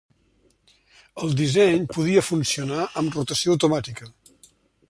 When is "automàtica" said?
3.59-4.15